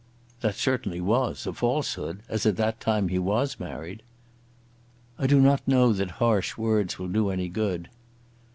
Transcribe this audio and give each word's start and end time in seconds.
"That 0.39 0.55
certainly 0.55 0.99
was 0.99 1.45
a 1.45 1.53
falsehood, 1.53 2.23
as, 2.27 2.47
at 2.47 2.57
that 2.57 2.79
time, 2.79 3.09
he 3.09 3.19
was 3.19 3.59
married." 3.59 4.01
"I 5.19 5.27
do 5.27 5.39
not 5.39 5.67
know 5.67 5.93
that 5.93 6.13
harsh 6.17 6.57
words 6.57 6.97
will 6.97 7.07
do 7.07 7.29
any 7.29 7.49
good." 7.49 7.87